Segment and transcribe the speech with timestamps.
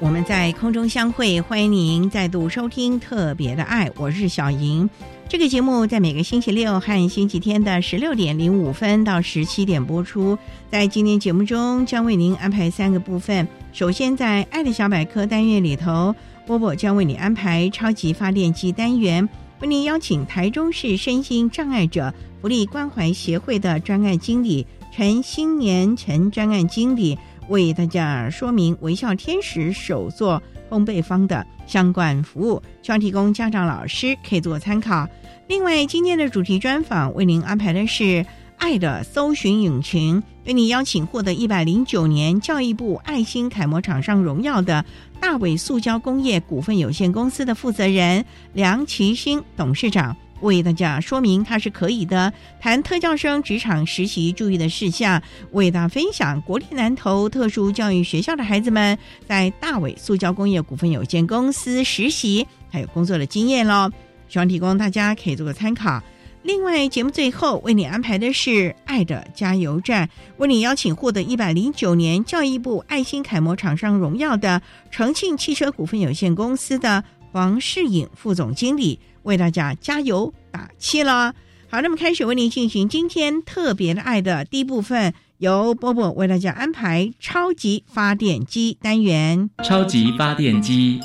[0.00, 4.88] 我们在空中相会，欢迎您再度收听《特别的爱》，我是小莹。
[5.28, 10.36] 这个节目在每个星期六和星期天的十六点零五分到十七点播出。
[10.70, 13.46] 在今天节目中，将为您安排三个部分。
[13.72, 16.14] 首先，在“爱的小百科”单元里头，
[16.44, 19.26] 波波将为你安排超级发电机单元，
[19.60, 27.16] 为您邀请台中市身心障碍者福利关怀协会的专案经理陈新年陈专案经理
[27.48, 35.08] 为大家说明微笑天使手作烘焙坊的相关服务，希望提供家长、老师可以做参考。
[35.46, 38.24] 另外，今天的主题专访为您安排的是
[38.56, 44.84] “爱的搜寻引擎”，为您邀请获得一百零九年教育部爱心楷模厂商荣耀的
[45.20, 48.24] 大伟塑胶工业股份有限公司的负责人
[48.54, 55.22] 梁其兴董事长，为大家说明它是可以的，谈特教生职场实习注意的事项，
[55.52, 63.90] 为大家分享国立南投特殊教育学校的孩子们在大伟塑胶工业股份有限公司实习还有工作的经验喽。
[64.28, 66.02] 希望提供大家可以做个参考。
[66.42, 77.02] 另外，节目最后为你安排的是“爱的加油站”，为你邀请获得一百零九年教育部爱心楷模厂商荣耀的重庆汽车股份有限公司的
[77.32, 81.34] 黄世颖副总经理，为大家加油打气了。
[81.68, 89.50] 好，那么开始为您进行今天特别的爱的第一部分，由波波为大家安排超级发电机单元。
[89.64, 91.00] 超级发电机，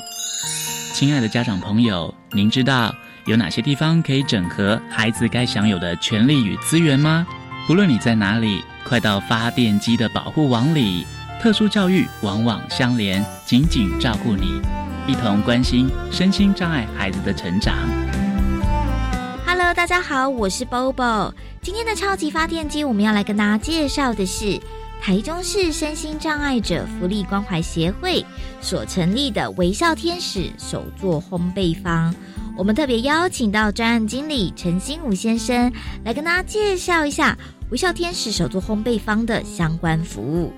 [0.94, 2.94] 亲爱的家长朋友，您知道？
[3.26, 7.26] 有哪些地方可以整合孩子该享有的权利与资源吗？
[7.66, 11.04] 不论你在哪里，快到发电机的保护网里。
[11.40, 14.60] 特殊教育往往相连，紧紧照顾你，
[15.06, 17.74] 一同关心身心障碍孩子的成长。
[19.46, 21.32] Hello，大家好，我是 Bobo。
[21.62, 24.60] 今天的超级发电机，我们要来跟大家介绍的是
[25.00, 28.22] 台中市身心障碍者福利关怀协会
[28.60, 32.14] 所成立的微笑天使手作烘焙坊。
[32.54, 35.72] 我们特别邀请到专案经理陈新武先生
[36.04, 37.34] 来跟大家介绍一下
[37.70, 40.52] 微笑天使手作烘焙坊的相关服务。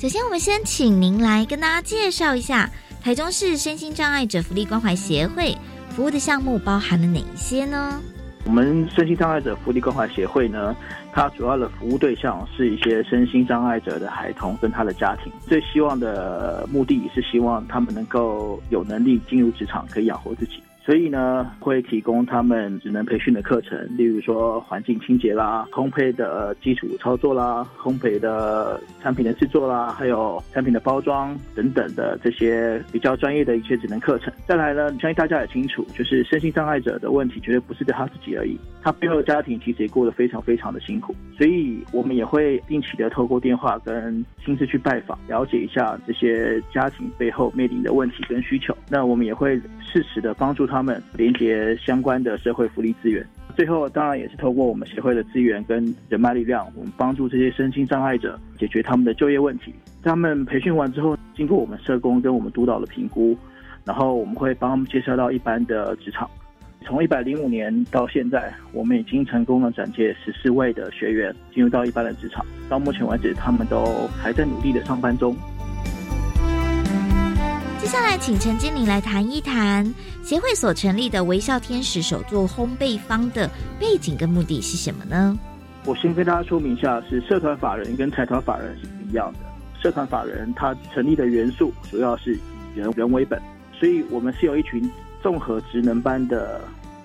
[0.00, 2.70] 首先，我们先请您来跟大家介绍一下
[3.02, 5.54] 台中市身心障碍者福利关怀协会
[5.90, 8.00] 服务的项目包含了哪一些呢？
[8.46, 10.74] 我们身心障碍者福利关怀协会呢，
[11.12, 15.30] 它主要的服务对象是一些身心障碍者的孩童跟他的家庭。
[15.46, 20.62] 最希望的目的是希望他们能够有能力进入职场，可以养活自己。
[20.90, 34.32] 所以呢，会提供他们职能培训的课程，例如说环境清洁啦、烘焙的基础操作啦、烘焙的产品的制作啦，还有产品的包装等等的这些比较专业的一些职能课程。
[34.48, 41.14] 再来呢，相信大家也清楚，就是身心障碍者的问题绝对不是对他自己而已，他背后的家庭其实也过得非常非常的辛苦。
[41.38, 48.76] 所以我们也会定期的透过电话跟亲自去拜访，了解一下这些家庭背后面临的问题跟需求。
[48.88, 50.66] 那我们也会适时的帮助。
[50.70, 53.22] 他他们连接相关的社会福利资源，
[53.54, 59.74] 最后当然也是透过我们协会的资源跟人脉力量，我们帮助这些身心障碍者解决他们的就业问题。
[60.02, 63.36] 他们培训完之后，经过我们社工跟我们督导的评估，
[63.84, 66.26] 然后我们会帮他们介绍到一般的职场。
[66.86, 72.42] 从一百零五年到现在，我们已经成功的转介十四位的学员进入到一般的职场。
[72.70, 73.84] 到目前为止，他们都
[74.18, 75.36] 还在努力的上班中。
[77.90, 79.84] 下来，请陈经理来谈一谈
[80.22, 83.50] 协会所成立的微笑天使手作烘焙坊的
[83.80, 85.36] 背景跟目的是什么呢？
[85.84, 89.40] 我先跟大家说明一下，是社团法人跟财团法人是不一样的。
[89.82, 92.38] 社团法人它成立的元素主要是以
[92.76, 93.42] 人人为本，
[93.72, 94.88] 所以我们是有一群
[95.20, 96.60] 综合职能班的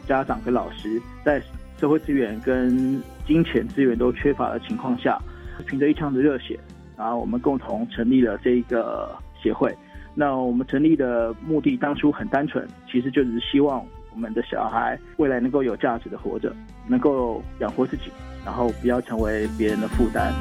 [0.07, 1.41] 家长跟老师，在
[1.79, 5.19] 社会资源跟金钱资源都缺乏的情况下，
[5.65, 6.59] 凭着一腔的热血，
[6.95, 9.75] 然后我们共同成立了这一个协会。
[10.17, 16.55] 那我们成立的目的当初很单纯，其实就只是希望我们的小孩未来能够有价值的活着，
[16.87, 18.03] 能够养活自己，
[18.45, 20.33] 然后不要成为别人的负担。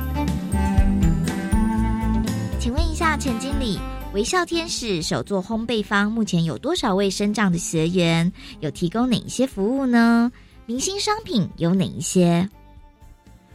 [2.61, 3.77] 请问一下陈经理，
[4.15, 8.33] 微笑天使手作烘焙坊目前有多少位生长的学员？
[8.61, 10.31] 有提供哪一些服务呢？
[10.67, 12.49] 明星商品有哪一些？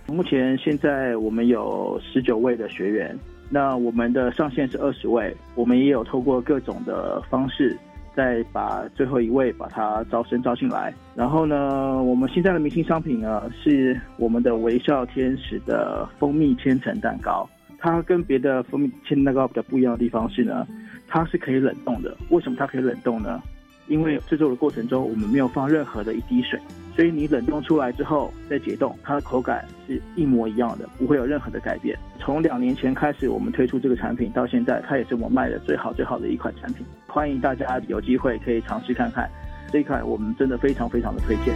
[0.05, 3.17] 目前现在我们有十九位的学员。
[3.49, 7.75] 那我们的上限是二十位，我们也有透过各种的方式，
[8.15, 10.93] 再把最后一位把它招生招进来。
[11.15, 17.49] 然后呢，我们现在的明星商品呢，是我们的微笑天使的蜂蜜千层蛋糕。
[17.79, 20.67] 它跟别的蜂蜜千层蛋糕比较不一样的地方是呢，
[21.07, 22.15] 它是可以冷冻的。
[22.29, 23.41] 为什么它可以冷冻呢？
[23.89, 26.57] 因为制作的过程中我们没有放任何的一滴水。
[26.95, 31.97] 所以你冷冻出来之后再解冻，它的口感是一模一样的，不会有任何的改变。
[32.19, 36.85] 从两年前开始，我们推出这个产品到现在，它也是我卖的最好最好的一款产品。
[37.07, 39.29] 欢迎大家有机会可以尝试看看
[39.71, 41.55] 这一款，我们真的非常非常的推荐。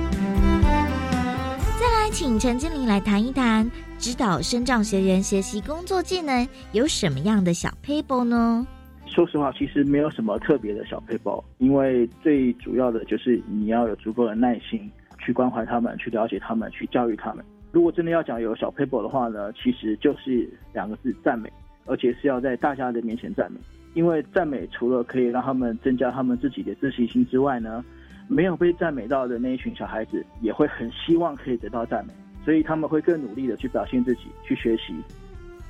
[1.77, 3.69] 再来，请陈经理来谈一谈，
[4.00, 8.65] 指导生长学员学习工作技能有什么样的小 paper 呢？
[9.13, 14.89] 说实话，其实没有什么特别的小 paper，因为最主要的就是你要有足够的耐心。
[15.25, 17.45] 去关怀他们，去了解他们，去教育他们。
[17.71, 21.50] 如果真的要讲有小 paper 的话呢，其实就是两个字：赞美，
[21.86, 23.57] 而且是要在大家的面前赞美。
[23.94, 27.86] 因为赞美除了可以让他们增加他们自己的自信心之外呢，
[28.27, 32.12] 没有被赞美到的那一群小孩子也会很希望可以得到赞美，
[32.44, 34.94] 所以他们会更努力的去表现自己，去学习，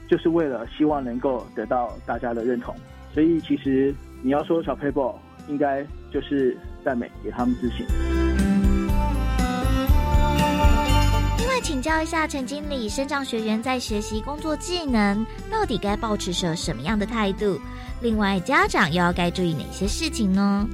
[0.08, 2.76] 就是为了希望能够得到大家的认同。
[3.14, 5.14] 所以其实你要说小 paper，
[5.48, 7.86] 应该就是赞美，给他们自信。
[11.38, 17.60] 另外请教一下陈经理，生长学员在学习工作技能，到底该保持着什么样的态度？
[18.02, 20.68] 另外，家长又要该注意哪些事情呢？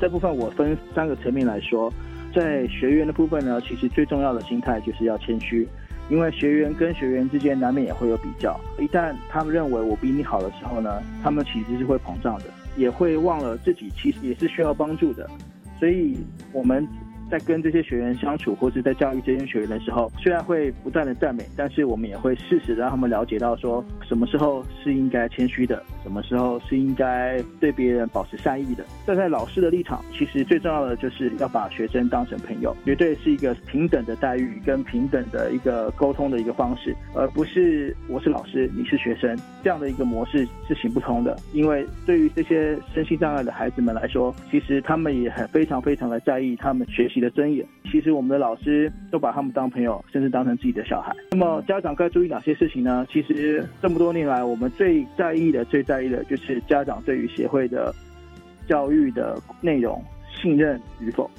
[0.00, 1.92] 这部分我分三个层面来说，
[2.34, 5.68] 在学员的部分呢，其实最重要的心态就是要谦虚，
[6.10, 12.44] 因为学员跟学员之间难免也会有比较，一旦他们认为我比你好的时候呢，他们其实是会膨胀的，
[12.76, 15.30] 也会忘了自己其实也是需要帮助的，
[15.78, 16.18] 所以
[16.52, 16.86] 我们。
[17.30, 28.84] 在跟这些学员相处，或是在教育这些学员的时候，虽然会不断的赞美，但是我们也会适时的让他们了解到，说什么时候是应该谦虚的，什么时候是应该对别人保持善意的。
[29.06, 41.38] 站在老师的立场，其实最重要的就是要把学生当成朋友，绝对是一个平等的待遇跟平等的一个沟通的一个方式，而不是我是老师，你是学生这样的一个模式是行不通的。
[41.52, 47.19] 因为对于这些身心障碍的孩子们来说，其实他们也很非常非常的在意他们学习。
[47.20, 51.14] 的尊严，其实我们的老师都把他们当朋友，甚至当成自己的小孩。
[51.32, 53.06] 那么家长该注意哪些事情呢？
[53.10, 57.94] 其实这么多年来，我们最在意的、最在意的就是家长对于协会的
[58.66, 60.02] 教育的内容
[60.32, 61.30] 信任与否。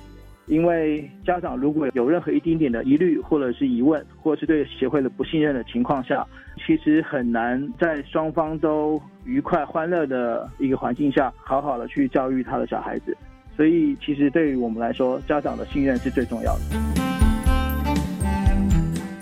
[0.47, 6.25] 因为家长如果有任何一丁点的疑虑，或者是疑问，或者是对协会的不信任的情况下，
[6.65, 13.15] 其实很难在双方都愉快、欢乐的一个环境下，好好的去教育他的小孩子。
[13.61, 16.61] 所以，其实对于我们来说，家长的信任是最重要的。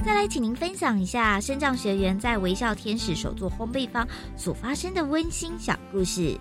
[0.05, 6.37] 再来，请您分享一下升降学员在微笑天使手作烘焙坊所发生的温馨小故事。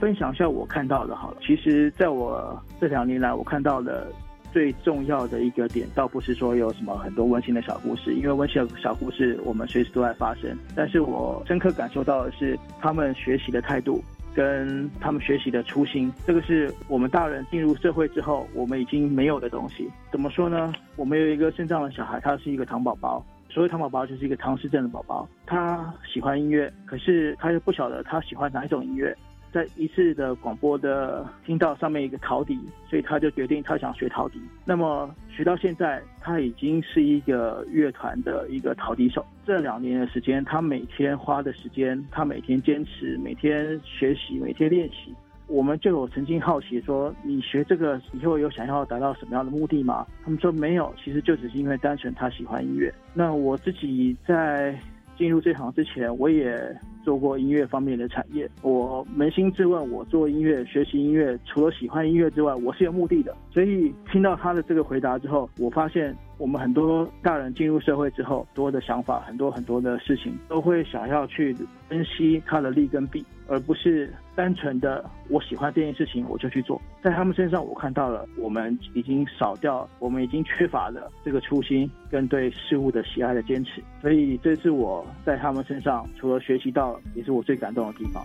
[0.00, 1.36] 分享一下我看到的，好了。
[1.46, 4.10] 其实，在我这两年来，我看到的
[4.50, 10.56] 最重要的一个点，倒不是说有什么很多温馨的小故事，因为温馨的小故事我们随时都在发生。
[10.74, 14.02] 但是我深刻感受到的是，他们学习的态度。
[14.36, 19.90] 跟他们学习的初心，这个是我们大人进入社会之后，我们已经没有的东西。
[20.12, 20.70] 怎么说呢？
[20.94, 23.24] 我们有一个肾脏的小孩，他是一个糖宝宝。
[23.48, 25.26] 所谓糖宝宝，就是一个唐氏症的宝宝。
[25.46, 29.16] 他喜欢音乐，可是他又不晓得他喜欢哪一种音乐。
[29.56, 32.58] 在一次的广播的听到上面一个陶笛，
[32.90, 34.38] 所以他就决定他想学陶笛。
[34.66, 39.24] 那么学到现在，他已经是一个乐团的一个陶笛手。
[39.46, 45.14] 这两年的时间，他每天花的时间，他每天坚持，每天学习，每天练习。
[45.46, 50.06] 我们就有曾经好奇说，你学这个以后有想要达到什么样的目的吗？
[50.22, 52.92] 他们说没有，其实就只是因为单纯他喜欢音乐。
[53.14, 54.78] 那我自己在
[55.16, 56.76] 进入这行之前，我也。
[57.06, 63.32] 做过音乐方面的产业，我扪心自问，我做音乐、学习音乐，除了喜欢音乐之外，我是有目的的。
[63.52, 71.54] 所以听到他的这个回答之后，我发现我们很多大人进入社会之后，多的想法，很多很多的事情，都会想要去
[71.88, 76.80] 分析它的利跟弊，而不是单纯的我喜欢这件事情我就去做。
[77.02, 83.82] 在他们身上，我看到了我们已经少掉，我们已经缺乏了这个初心跟对事物的喜爱的坚持。
[84.02, 88.22] 所以这是我在他们身上除了学习到，也是我最感动的地方。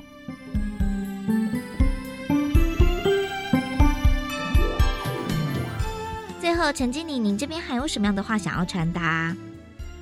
[6.40, 9.34] 最后，陈经理，您这边还有什么样的话想要传达？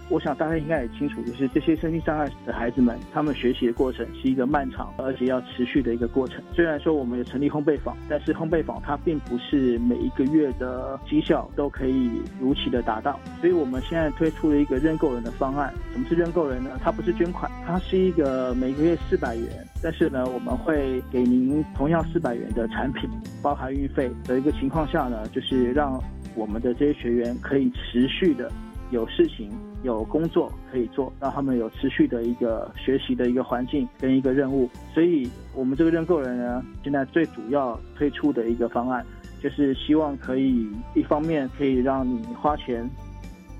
[0.09, 6.43] 我想大家应该也清楚，就是这些身心障碍的孩子们，他们学习的过程是一个漫长而且要持续的一个过程。
[6.53, 13.19] 虽然说我们有成立烘焙坊，但是烘焙坊它并不是每一个月的绩效都可以如期的达到。
[13.39, 15.73] 所以我们现在推出了一个认购人的方案。
[15.93, 16.71] 什么是认购人呢？
[16.81, 19.47] 它不是捐款，它是一个每个月四百元，
[19.83, 23.07] 但是呢，我们会给您同样四百元的产品，
[23.43, 26.01] 包含运费的一个情况下呢，就是让
[26.35, 28.51] 我们的这些学员可以持续的
[28.91, 29.49] 有事情。
[29.81, 34.69] 有工作可以做，让他们有持续的一个学习的一个环境跟一个任务。
[34.93, 39.05] 所以，我们这个认购人呢，现在最主要推出的一个方案，
[39.41, 42.85] 就是希望可以一方面可以让你花钱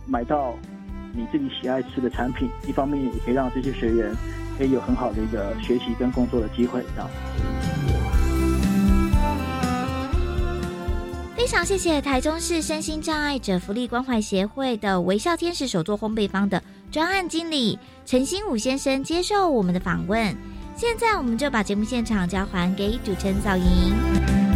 [0.06, 0.54] 买到
[1.16, 4.14] 你自己喜爱吃的产品，一方面也可以让这些学员
[4.58, 7.99] 可以有很好的一个学习跟工作的机会，这样。
[11.40, 20.36] 非常谢谢台中市身心障碍者福利关怀协会的微笑天使手作烘焙坊的专案经理陈新武先生接受我们的访问。
[20.76, 24.49] 现在我们就把节目现场交还给主持人早莹。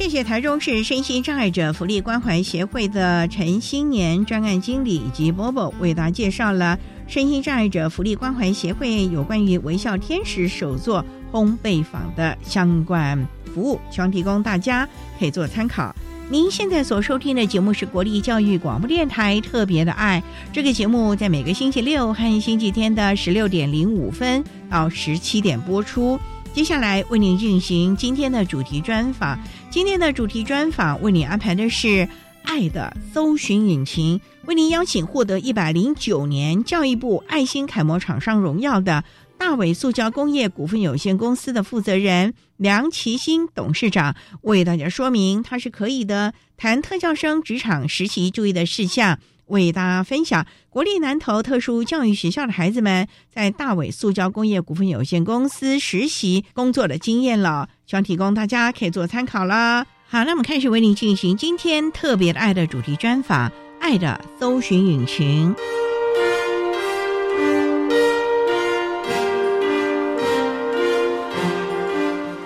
[0.00, 14.88] 谢谢台中市身心障碍者福利关怀协会的陈新年专案经理以及波波为大家介绍了身心障碍者福利关怀协会有关于微笑天使手作烘焙坊的相关服务，希望提供大家
[15.18, 15.94] 可以做参考。
[16.30, 26.18] 您现在所收听的节目是国立教育广播电台特别的爱，这个节目在每个星期六和星期天的十六点零五分到十七点播出。
[26.52, 29.38] 接下来为您进行今天的主题专访。
[29.70, 31.88] 今天的主题专访为您安排的是
[32.42, 39.04] 《爱的搜寻引擎》，为您邀请获得一百零九年教育部爱心楷模厂商荣耀的
[39.38, 49.18] 大伟塑胶工业股份有限公司的负责人梁其新董事长，为大家说明他是可以的，谈特教生职场实习注意的事项。
[49.50, 59.86] 为大家分享国立南投特殊教育学校的孩子们在大伟塑胶工业股份有限公司实习工作的经验了，希望提供大家可以做参考啦。
[60.08, 65.54] 好，那我们开始为您进行今天特别的爱的主题专访，《爱的搜寻引擎》，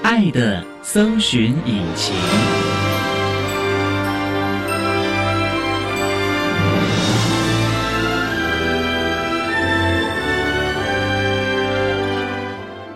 [0.03, 2.74] 爱的搜寻引擎。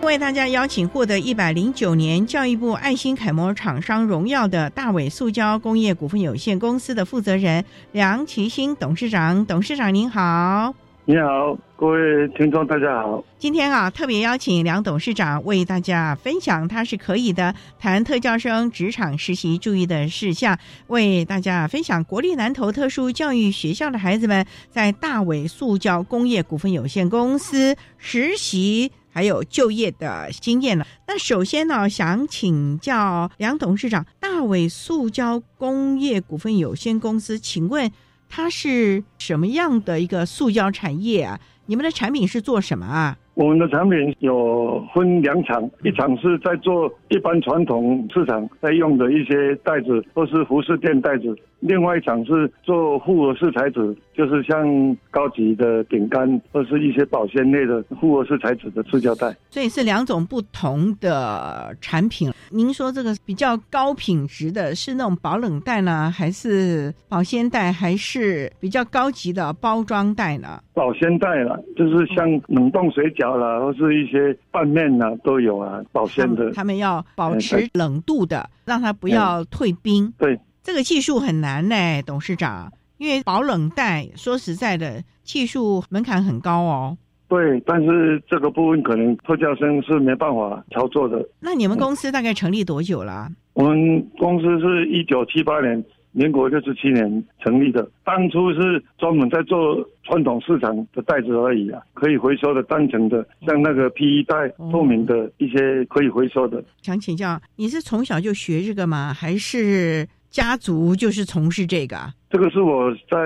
[0.09, 9.45] 为大家邀请获得一百零九年教育部爱心楷模厂商荣耀的大伟塑胶工业股份有限公司的负责人梁其兴董事长。
[9.45, 10.73] 董事长您好，
[11.05, 13.23] 你好，各位听众大家好。
[13.37, 28.91] 今天啊，特别邀请梁董事长为大家分享他是可以的谈特教生职场实习注意的事项，为大家分享国立南投特殊教育学校的孩子们在大伟塑胶工业股份有限公司实习。
[29.11, 30.85] 还有就业的经验了。
[31.07, 37.91] 那首先呢，想请教梁董事长，大伟塑胶工业股份有限公司，请问
[38.27, 41.39] 它是什么样的一个塑胶产业啊？
[41.65, 43.17] 你们的产品是做什么啊？
[43.35, 59.33] 我们的产品有分两场，一场是在做一般传统市场在用的一些袋子，或是服饰店袋子；另外一场是做复合式材质，就是像高级的饼干或是一些保鲜类的复合式材质的塑胶袋。
[59.49, 62.29] 所以是两种不同的产品。
[62.51, 70.61] 您说这个比较高品质的是那种保冷袋呢，还是保鲜袋，还是比较高级的包装袋呢？
[70.73, 73.29] 保鲜袋了，就是像冷冻水饺。
[73.29, 76.51] 啦，或是一些拌面呐，都有啊，保鲜的。
[76.51, 80.11] 他们要保持冷度的，让它不要退冰。
[80.17, 86.97] 对，这个技术很难呢，董事长，因为保冷袋说实在的，技术门槛很高哦。
[87.27, 91.27] 对，但是这个部分可能特教生是没办法操作的。
[91.39, 93.29] 那你们公司大概成立多久了？
[93.53, 95.83] 我们公司是一九七八年。
[96.11, 106.63] 民国六十七年成立的，当初是专门在做传统市场的袋子而已啊，可以回收的单层的，像那个 PE 袋、透明的一些可以回收的。
[106.81, 109.13] 想请教，你是从小就学这个吗？
[109.13, 111.97] 还是家族就是从事这个？
[112.29, 113.17] 这个是我在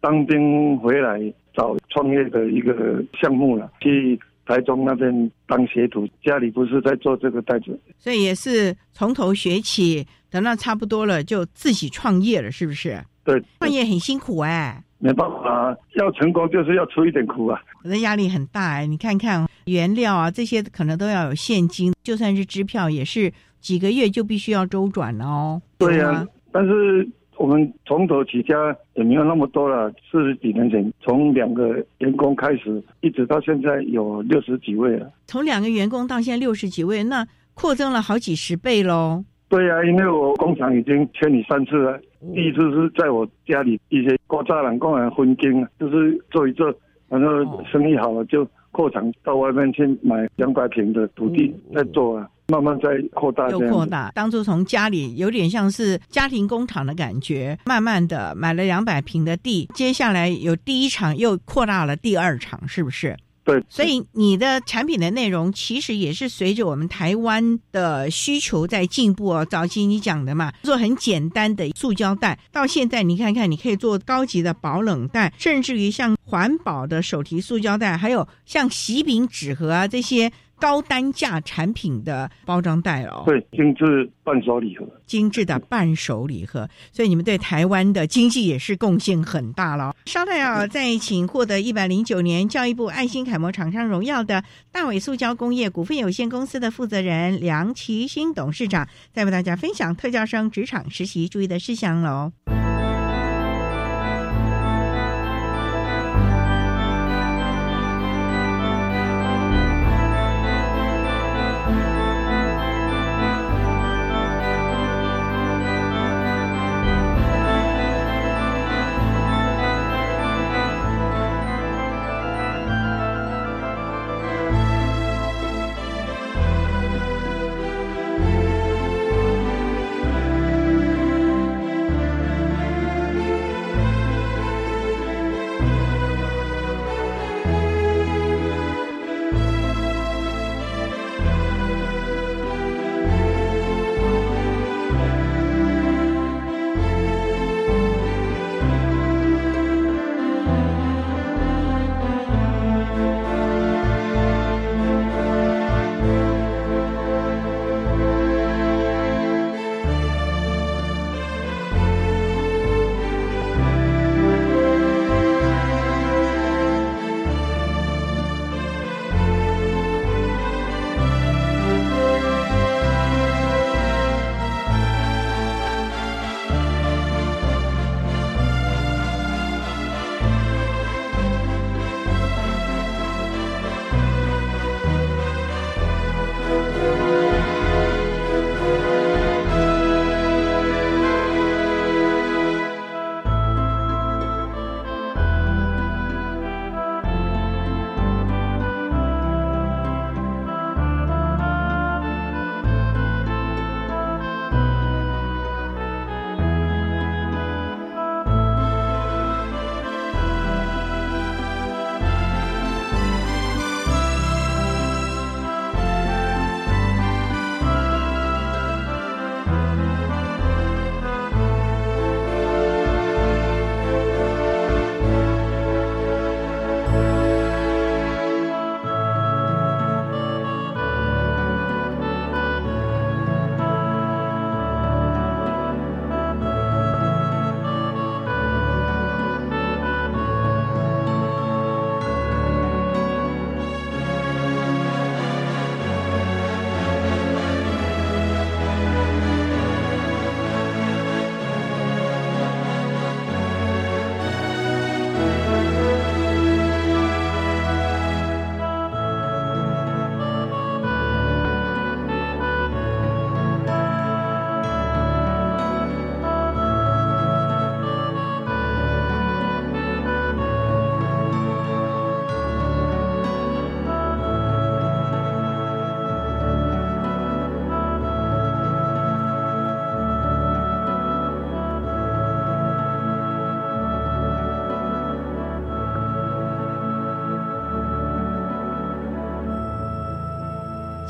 [0.00, 1.20] 当兵回来
[1.54, 4.18] 找创业的一个项目了，去。
[4.48, 12.98] 台中那边当学徒，家里不是在做这个袋子，所以也是从头学起，等到差不多了就自己创业了，是不是？
[13.24, 18.86] 对，创业很辛苦哎，没办法，要成功就是要出一点苦啊，我的压力很大哎。
[18.86, 25.62] 你看看原料啊，这些可能都要有现金，就算是支票也是几个月就必须要周转了哦。
[25.78, 27.08] 对呀，但是。
[27.38, 35.08] 我们从头起家也没有那么多了，四十几年前从两个员工开始，一直到现在有六十几位了。
[35.28, 37.24] 从两个员工到现在六十几位，那
[37.54, 39.24] 扩增了好几十倍喽。
[39.48, 41.96] 对呀，因为我工厂已经迁移三次了，
[42.34, 46.74] 第一次是在我家里一些高栅栏工人分经，就是做一做，
[47.08, 52.28] 然后生意好了就扩厂到外面去买两百平的土地再做啊。
[52.50, 54.10] 慢慢在扩大，又扩大。
[54.14, 63.14] 当初从家里有点像是家庭工厂的感觉，慢慢的买了两百平的地，接下来有第一场又扩大了第二场，是不是？
[63.44, 63.62] 对。
[63.68, 69.44] 所以你的产品的内容其实也是随着我们台湾的需求在进步哦。
[69.44, 80.32] 早期你讲的嘛，做很简单的塑胶袋，到现在你看看，你可以做高级的保冷袋，甚至于像环保的手提塑胶袋，还有像喜饼纸盒啊这些。
[80.60, 89.94] 高单价产品的包装袋哦，对，精致伴手礼盒，精致的伴手礼盒，所以你们对台湾的经济也是贡献很大了。
[90.06, 102.32] 稍待啊，再请获得一百零九年教育部爱心楷模厂商荣耀的大伟塑胶工业股份有限公司的负责人梁其新董事长，再为大家分享特教生职场实习注意的事项喽。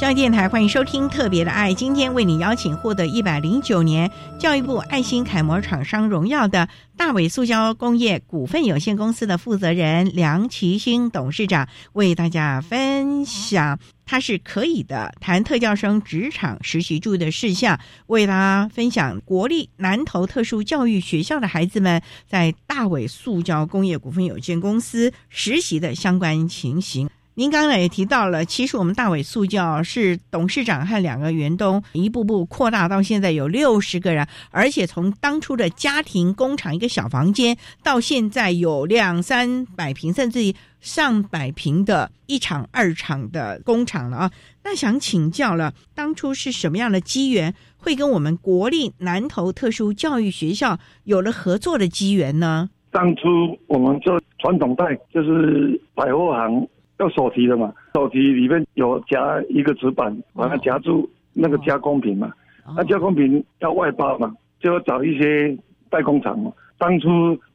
[0.09, 6.67] 教育电台欢迎收听《特别的爱》，今天为你邀请获得一百零九年教育部爱心楷模厂商荣耀的
[6.97, 27.11] 大伟塑胶工业股份有限公司的负责人梁其兴董事长，为大家分享他是可以的谈特教生职场实习注意的事项，为大家分享国立南投特殊教育学校的孩子们在大伟塑胶工业股份有限公司实习的相关情形。
[27.39, 44.31] 您刚才也提到了，其实我们大伟塑胶是董事长和两个员工一步步扩大到现在有六十个人，而且从当初的家庭工厂一个小房间，到现在有两三百平，甚至于上百平的一厂、二厂的工厂了啊。
[44.65, 52.69] 那想请教了，当初是什么样的机缘，会跟我们国立南投特殊教育学校有了合作的机缘呢？
[52.91, 53.29] 当初
[53.69, 56.67] 我们做传统袋，就是百货行。
[56.99, 62.33] 要手提的嘛，手提里面有夹一个纸板，把它夹住那个加工品嘛。
[62.77, 65.57] 那加工品要外包嘛，就要找一些
[65.89, 66.53] 代工厂嘛。
[66.77, 67.09] 当初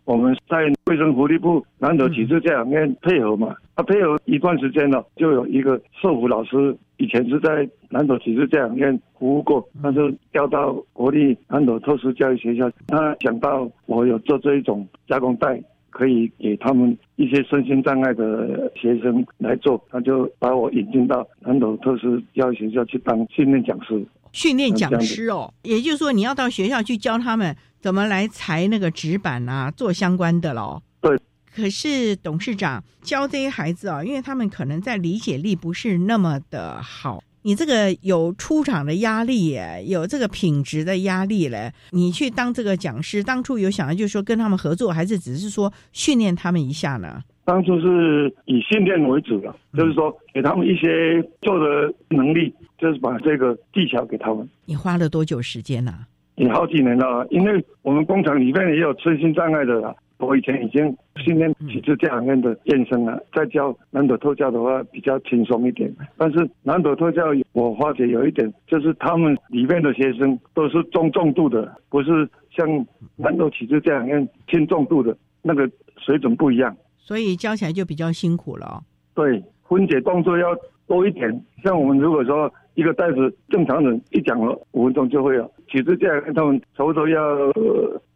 [0.05, 15.61] 我们在卫生福利部南投启智这两面配合嘛，他配合一段时间了，就有一个社福老师，以前是在南投启智这两面服务过，但是调到国立南投特殊教育学校，他想到我有做这一种加工袋。
[15.93, 24.03] 可以给他们一些身心障碍的学生来做，他就把我引进到南投特殊教育学校去当训练讲师。
[24.31, 30.81] 训练讲师哦，也就是说你要到学校去教他们怎么来裁那个纸板啊，做相关的喽。
[30.99, 31.15] 对。
[31.55, 37.23] 可是董事长教这些孩子啊，因为他们可能在理解力不是那么的好。
[37.43, 41.71] 你这个有出场的压力耶，有这个品质的压力嘞。
[41.91, 47.21] 你去当这个讲师，当初有想要就是说跟他们合作，还是只是说训练他们一下呢？
[47.45, 54.47] 当初是以训练为主的，就是说给他们一些做的能力，就是把这个技巧给他们。
[54.65, 55.93] 你花了多久时间呢？
[56.35, 59.95] 也好几年了，因为我们工厂里面也有身心障碍的了。
[60.23, 65.93] 我以前已经训练体质这两面的健身了，在教南斗特教的话比较轻松一点。
[66.17, 72.67] 但是南斗特教我发觉有一点，就是他们里面的学生都是中重度的，不是像
[73.15, 78.81] 南斗体质这两面轻重度的，那个水准不一样，所以教起来就比较辛苦了。
[79.13, 80.47] 对，分解动作要
[80.87, 81.43] 多一点。
[81.63, 87.19] 像我们如果说一个袋子，正常人一讲了五分钟就会了，体质这样他们差不多要。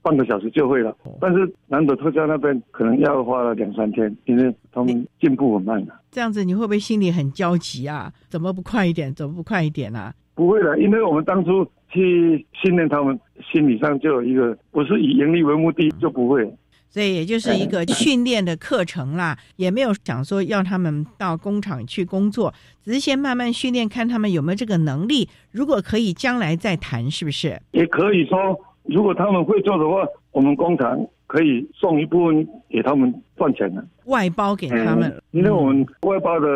[0.03, 5.91] 半个小时就会了，但是南德特教那边可能要花了两三天，因为他们进步很慢的。
[6.11, 8.09] 这样子你会不会心里很焦急啊？
[8.29, 9.13] 怎么不快一点？
[9.13, 10.13] 怎么不快一点啊？
[10.33, 13.19] 不会的，因为我们当初去训练他们，
[13.51, 16.49] 心理上就有一个不是以盈利为目的，就不会。
[16.89, 25.27] 所以也就是一个训练的课程啦， 也没有想说要他们到工厂去工作，只是先慢慢训练，看他们有没有这个能力。
[25.51, 27.59] 如果可以，将来再谈，是不是？
[27.71, 28.37] 也可以说。
[28.83, 30.97] 如果他们会做的话，我们工厂
[31.27, 35.13] 可以送一部分给他们赚钱的，外包给他们。
[35.31, 36.47] 因为我们外包的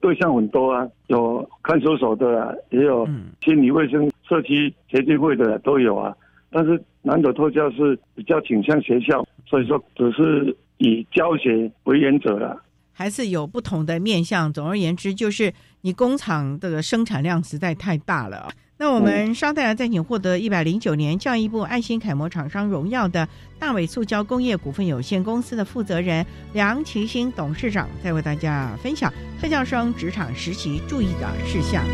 [0.00, 3.06] 对象很多啊，有看守所的啊，也有
[3.44, 6.16] 心理卫生社区协进会的都有啊。
[6.50, 12.60] 但是南斗特教是比较倾向学校，所以说只是以教学为原则了。
[12.92, 14.52] 还是有不同的面向。
[14.52, 18.50] 总而言之，就是你工厂的生产量实在太大了。
[18.76, 31.84] 那我们稍待再请获得一百零九年教育部爱心楷模厂商荣耀的大伟塑胶工业股份有限公司的负责人梁其兴董事长，再为大家分享特教生职场实习注意的事项。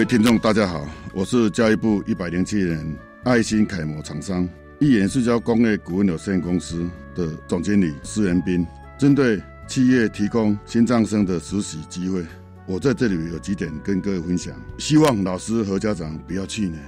[0.00, 8.66] 位听众大家好，我是教育部一百零七年爱心楷模厂商一言塑胶工业股份有限公司的总经理施元斌。
[8.98, 12.24] 针对企业提供新障生的实习机会，
[12.66, 14.54] 我在这里有几点跟各位分享。
[14.78, 16.78] 希望老师和家长不要气馁，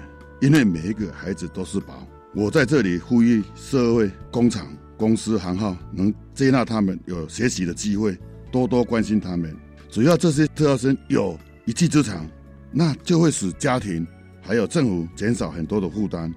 [0.41, 2.09] 因为每一个孩子都是宝。
[2.35, 8.17] 我在这里呼吁社会、工厂、公司行号能接纳他们有学习的机会，
[8.51, 9.55] 多多关心他们。
[9.91, 12.27] 只要这些特教生有一技之长。
[12.73, 14.07] 那就会使家庭
[14.41, 16.33] 还有政府减少很多的负担，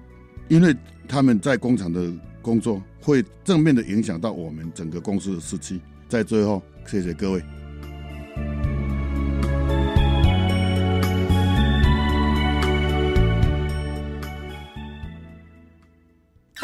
[0.48, 0.76] 因为
[1.08, 5.80] 他们在工厂的工作会正面的影响到我们整个公司的士气。
[6.08, 7.42] 在最后，谢谢各位。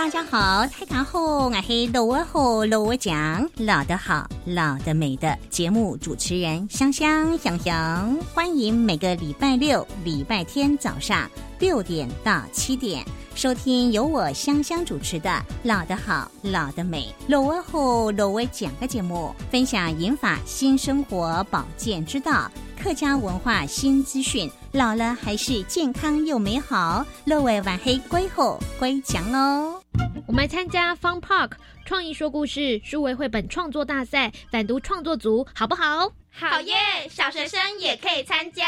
[0.02, 13.04] 大家好，泰卡后俺黑老我好老我讲老的好老的美的节目主持人香香香香，欢迎每个礼拜六、礼拜天早上六点到七点
[13.36, 15.30] 收听由我香香主持的
[15.62, 22.50] 《老的好老的美》老我好老我讲的节目，分享银发新生活保健之道。
[22.82, 27.06] 客家文化新资讯，老了还是健康又美好。
[27.24, 29.80] 乐为晚黑归后归强哦。
[30.26, 31.52] 我们参加 Fun Park
[31.84, 36.12] 创意说故事数位绘本创作大赛，反读创作组好不好？
[36.30, 36.74] 好耶！
[37.10, 38.64] 小学生也可以参加，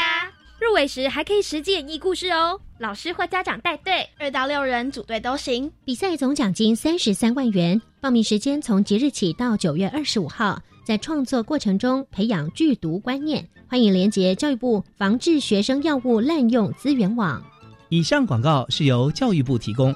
[0.59, 2.59] 入围时还可以实际演绎故事哦。
[2.77, 5.71] 老师或家长带队，二到六人组队都行。
[5.83, 10.61] 比赛总奖金三十三万元，报名时间从即日起到九月二十五号。
[10.83, 17.43] 在创作过程中培养剧毒观念，欢迎连接教育部防治学生药物滥用资源网。
[17.89, 19.95] 以上广告是由教育部提供。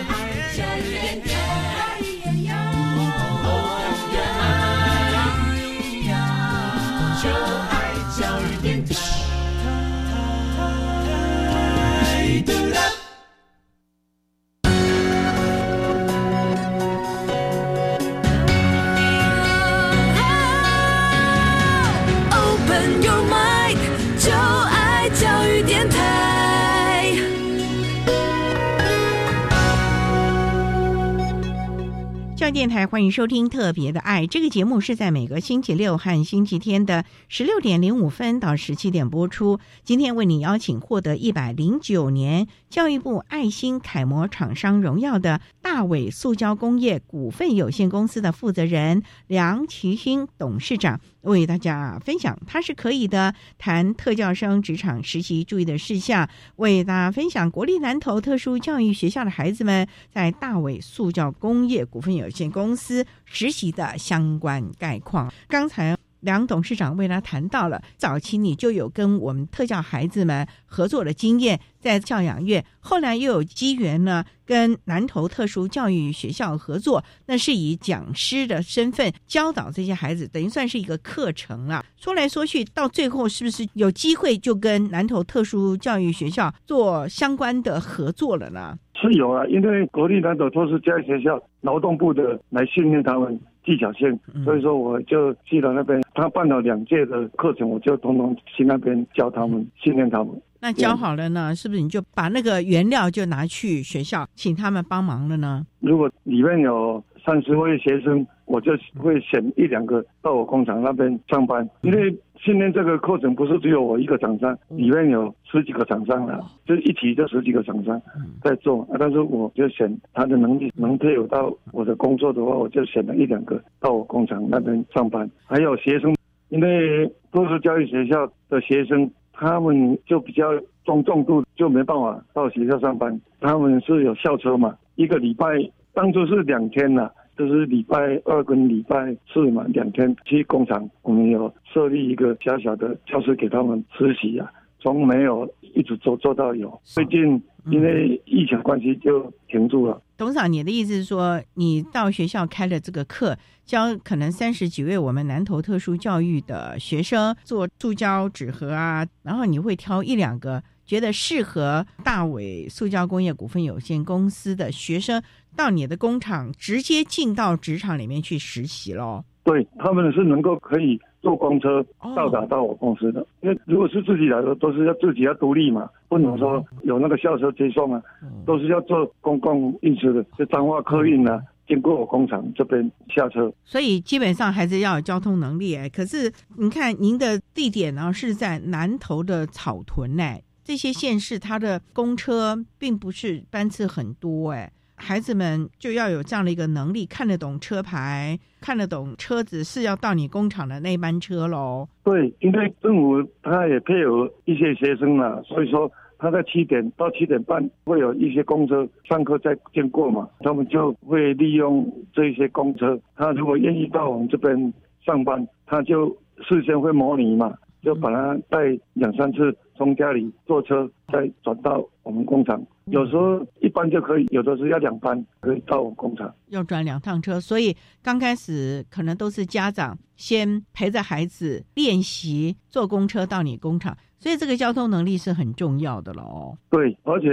[32.51, 39.59] 电台欢迎收听《特别的爱》这个节目，是在每个星期六和星期天的十六点零五分到十七点播出。
[39.85, 51.01] 今天为你邀请获得一百零九年教育部爱心楷模厂商荣耀的大伟塑胶工业股份有限公司的负责人梁其勋董事长。
[51.23, 53.35] 为大家分享，他是可以的。
[53.59, 65.31] 谈特教生职场实习注意的事项，为大家分享国立南投特殊教育学校的孩子们在大伟塑胶工业股份有限公司实习的相关概况。
[65.49, 66.00] 刚才。
[66.21, 81.83] 梁董事长为他谈到了早期你就有跟我们特教孩子们合作的经验，在教养院，后来又有机缘呢，跟南投特殊教育学校合作，那是以讲师的身份教导这些孩子，等于算是一个课程了。
[81.97, 88.77] 说来说去，到最后是不是有机会就跟南投特殊教育学校做相关的合作了呢？
[88.93, 93.39] 是有啊，因为国立南投特殊教育学校劳动部的来训练他们。
[93.63, 100.29] 技巧性，所以说我就去了那边，他办了两届的课程，我就统统去那边教他们，训练他们。
[100.59, 105.65] 那教好了呢，是不是你就把那个原料就拿去学校，请他们帮忙了呢？
[105.79, 112.15] 如果里面有三十位学生，我就会选一两个到我工厂那边上班，因为。
[112.43, 118.01] 训练这个课程不是只有我一个厂商，里面有十几个厂商了，就一起就十几个厂商
[118.41, 118.83] 在做。
[118.97, 125.29] 但是我就选他的能力能配合到我的工作的话，我就选了一两个到我工厂那边上班。
[125.45, 126.15] 还有学生，
[126.49, 130.45] 因为都是教育学校的学生，他们就比较
[130.83, 133.21] 重重度，就没办法到学校上班。
[133.39, 135.45] 他们是有校车嘛，一个礼拜
[135.93, 137.07] 当初是两天呢。
[137.41, 144.47] 就是礼拜二跟礼拜四嘛，两天去工厂，我们有设立一个小小的教室给他们实习啊，
[144.79, 146.79] 从没有一直做做到有。
[146.83, 149.99] 最近因为疫情关系就停住了。
[150.17, 160.61] 董事长，你的意思是说，你到学校开了这个课，教可能三十几位我们南投特殊教育的学生做塑胶纸盒啊，然后你会挑一两个。
[160.83, 165.21] 觉得适合大伟塑胶工业股份有限公司的学生
[165.61, 169.23] 到你的工厂直接进到职场里面去实习喽？
[169.43, 173.23] 对，他们是能够可以坐公车到达到我公司的。
[173.41, 178.01] 因为如果是自己来说，都是要自己要独立嘛，不能说有那个校车接送啊，
[178.43, 181.39] 都是要坐公共运输的，就彰化客运啊。
[181.67, 185.87] 经过我工厂这边下车，所以基本上还是要有交通能力哎。
[185.87, 190.41] 可是你看您的地点呢是在南投的草屯哎。
[190.63, 194.71] 这些县市它的公车并不是班次很多，哎，
[195.01, 201.87] 孩子们就要有这样的一个能力，看得懂车牌，看得懂车子是要到你工厂的那班车喽。
[202.03, 212.97] 对，因为政府他也配合一些学生了，所以说他在七点到七点半会有一些公车上课在经过嘛，他们就会利用这些公车。
[213.15, 216.15] 他如果愿意到我们这边上班，他就
[216.47, 219.57] 事先会模拟嘛，就把他带两三次。
[219.81, 226.31] 从家里坐车再转到我们工厂，有时候一班就可以，有的是要两班可以到我们工厂。
[226.49, 236.55] 要转两趟车，所以刚开始可能都是家长先陪着孩子练习坐公车到你工厂，所以这个交通能力是很重要的了哦。
[236.69, 237.27] 对，而且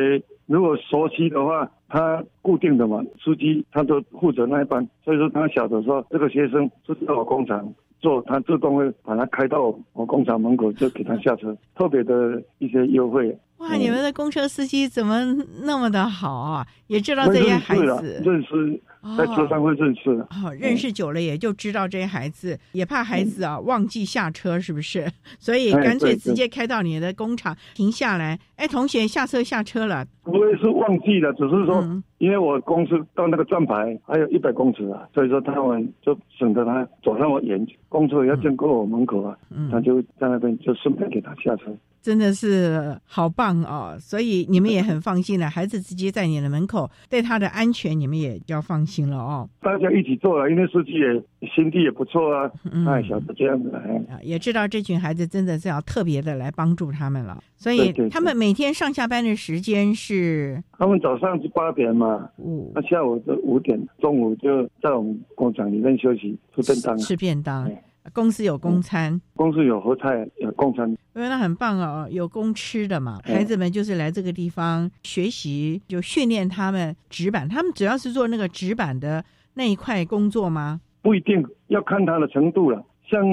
[0.46, 7.74] 如果熟悉的话，他固定的嘛，司机他都负责那一班，所以说他小的时候，这个学生是到我工厂。
[8.00, 13.36] 做，他自动会把他开到我工厂门口，就给他下车，特别的一些优惠。
[13.68, 15.24] 哇，你们的公车司机怎么
[15.62, 16.66] 那么的好啊？
[16.86, 18.80] 也知道这些孩子，认识。
[19.16, 25.08] 在车上会认识，哦，认识久了也就知道这些孩子，也怕孩子啊忘记下车，是不是？
[25.38, 28.38] 所以干脆直接开到你的工厂停下来。
[28.56, 39.38] 哎，同学下车下车了，不会是忘记了，只是说，因为我公司到那个站牌还有一百公尺啊，所以说他们就省得他走那么远，公车要经过我门口啊，
[39.70, 41.72] 他就在那边就顺便给他下车。
[42.00, 43.96] 真的是好棒哦！
[44.00, 49.48] 所以你们也很放心了，孩子直接在你的门口，对他的安全你们也要放心了哦。
[49.60, 51.12] 大家一起做了，因为司机也
[51.54, 57.42] 心地也不错啊，嗯哎，小子这样子，哎也知道这群孩子真的是要特别的来帮助他们了。
[57.56, 60.62] 所以他们每天上下班的时间是？
[60.78, 67.70] 他们早上是八点嘛，嗯，那下午就五点，中午就在我们工厂里面休息吃便当，吃便当。
[68.12, 73.18] 公司有公餐，公司有合菜，有公餐，因为那很棒哦，有公吃的嘛。
[73.24, 77.48] 孩子们就是来这个地方学习，就训练他们纸板。
[77.48, 80.80] 他们主要是做那个纸板的那一块工作吗？
[81.02, 82.84] 不一定要看他的程度了。
[83.08, 83.24] 像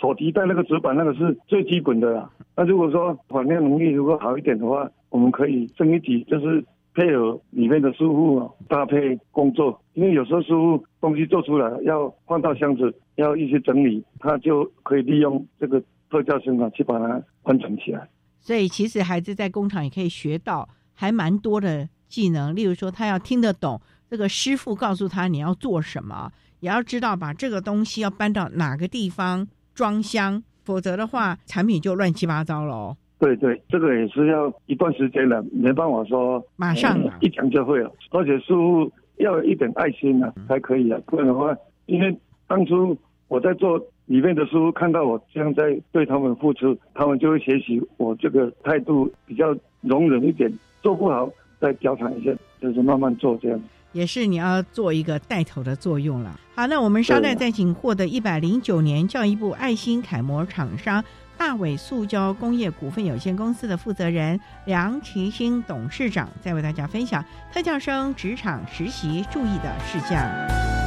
[0.00, 2.28] 手提袋那个纸板，那个是最基本的啦。
[2.56, 6.64] 那如果说反面能力如果好一点的话，我们可以升一级，就是
[7.00, 9.80] 配合里面的师傅搭配工作。
[9.94, 12.94] 因为有时候师傅东西做出来要放到箱子。
[13.16, 18.08] 要一些整理，他就可以利用这个特教生啊，去把它完成起来。
[18.38, 32.96] 所以其实孩子在工厂也可以学到还蛮多的技能，例如说他要听得懂这个师傅告诉他你要做什么，也要知道把这个东西要搬到哪个地方装箱，否则的话产品就乱七八糟了。
[33.20, 41.56] 对对，这个也是要一段时间了，没办法说马上一讲就会了，而且师傅要有一点爱心啊才可以啊，不然的话，
[41.86, 42.98] 因为当初。
[43.30, 50.52] 我在做里面的书，看到我这样在对他们付出，他们就会学习我这个态度比较容忍一点，
[50.82, 51.30] 做不好
[51.60, 53.60] 再调查一下，就是慢慢做这样。
[53.92, 56.40] 也是你要做一个带头的作用了。
[56.56, 61.04] 好，那我们稍待再请获得一百零九年教育部爱心楷模厂商
[61.40, 70.79] 大伟塑胶工业股份有限公司的负责人梁其兴董事长，在为大家分享特教生职场实习注意的事项。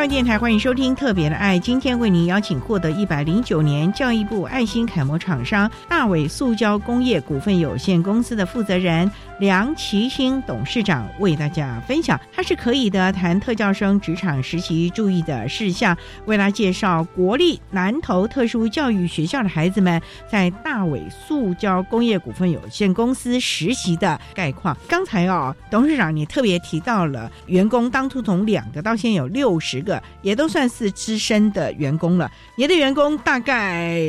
[0.00, 1.58] 教育电台，欢迎收听《特别的爱》。
[1.60, 15.94] 今天为您邀请获得一百零九年教育部爱心楷模厂商大伟塑胶工业股份有限公司的负责人梁其兴董事长，为大家分享他是可以的谈特教生职场实习注意的事项，
[16.24, 24.74] 为大家介绍国立南投特殊教育学校的孩子们在大伟塑胶工业股份有限公司实习的概况。
[24.88, 29.28] 刚才哦，董事长你特别提到了员工当初从两个到现在有。
[29.28, 29.89] 六十个
[30.20, 34.00] 也都算是资深的员工了，你的员工大概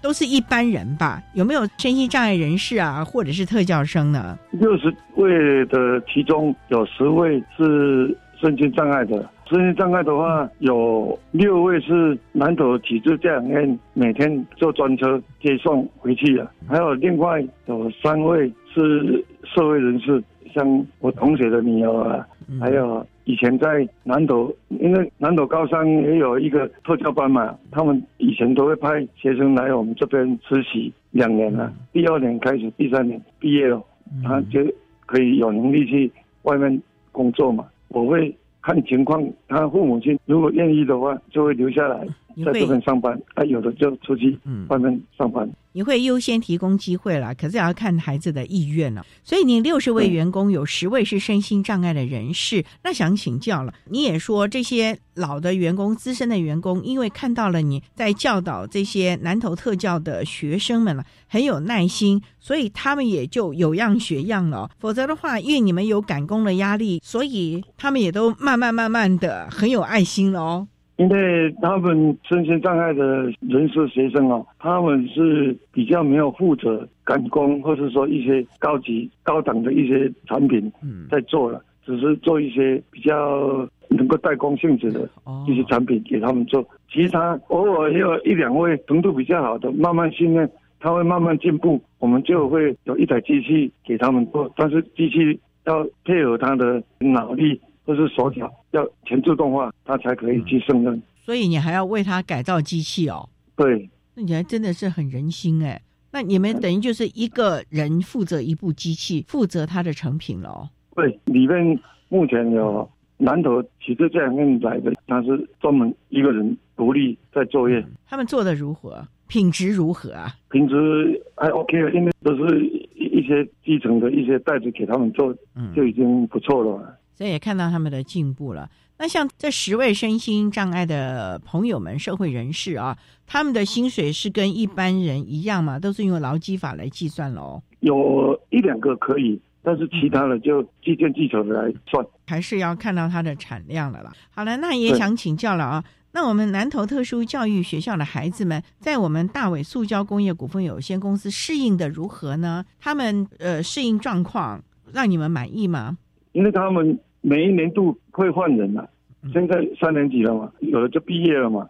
[0.00, 1.20] 都是一般人吧？
[1.34, 4.38] 有没有身心障碍人士啊，或者是特教生呢？
[4.52, 5.28] 六十位
[5.66, 20.22] 的其中有十位是身心障碍的，身心障碍的话有六位是南投体制教养院每天坐专车接送回去的，还有另外有三位是社会人士，
[20.54, 22.26] 像我同学的女儿啊，
[22.60, 23.04] 还有。
[23.28, 33.84] 以前在南投，因为南投高三也有一个特教班嘛，他们以前都会派学生来我们这边实习两年了，第二年开始，第三年毕业了，
[34.24, 34.60] 他就
[35.04, 36.10] 可以有能力去
[36.44, 36.80] 外面
[37.12, 37.66] 工作嘛。
[37.88, 42.06] 我会看情况，他父母亲如果愿意的话，就会留下来
[42.44, 45.48] 在这边上班，啊，有的就出去外面上班。
[45.72, 49.04] 你会优先提供机会了，可是也要看孩子的意愿了。
[49.22, 53.72] 所以你六十位员工有十位是身心障碍的人士，那想请教了。
[53.84, 64.68] 你也说这些老的员工、资深的员工，因为看到了你在教导这些南投特教的学生们了，很有耐心，所以他们也就有样学样了。
[64.80, 70.66] 否则的话，因为你们有赶工的压力，所以他们也都慢慢慢慢的很有爱心了哦。
[70.98, 80.70] 因为他们身心障碍的人士学生哦，他们是比较没有负责赶工，或者说一些高级高档的一些产品
[81.08, 85.08] 在做了，只是做一些比较能够代工性质的
[85.46, 86.66] 一些产品给他们做。
[86.90, 97.60] 其他偶尔也有一两位程度比较好的，慢慢训练，他会慢慢进步，我们就会有一台机器给他们做，但是机器要配合他的脑力。
[97.88, 101.02] 或是手脚要全自动化，它才可以去胜任。
[101.24, 103.26] 所以你还要为它改造机器哦。
[103.56, 105.80] 对，那你还真的是很人心哎。
[106.12, 110.68] 那你们等于就是一个人负责一部机器，负责它的成品了。
[110.94, 111.80] 对，里面
[112.10, 112.86] 目前有
[113.16, 117.82] 南头其实这样跟来的，他是专门一个人独立在作业。
[118.06, 119.02] 他们做的如何？
[119.28, 120.30] 品质如何啊？
[120.50, 125.34] 品质还 OK，因为都是一些基层的一些袋子给他们做，
[125.74, 126.97] 就已经不错了。
[127.18, 128.70] 所以也看到他们的进步了。
[128.96, 132.96] 那像这十位身心障碍的朋友们、社会人士啊，
[133.26, 135.80] 他们的薪水是跟一般人一样吗？
[135.80, 137.60] 都是用劳基法来计算喽？
[137.80, 144.12] 有一两个可以，但是其他的就计件计酬的来算，还是要看到它的产量了啦。
[144.30, 145.84] 好了，那也想请教了啊。
[146.12, 152.64] 那我们南投特殊教育学校的孩子们，在我们大伟塑胶工业股份有限公司适应的如何呢？
[152.78, 154.62] 他们呃适应状况
[154.92, 155.98] 让你们满意吗？
[156.30, 156.96] 因为他们。
[157.20, 158.88] 每一年度会换人了，
[159.32, 161.66] 现在三年级了嘛，有的就毕业了嘛，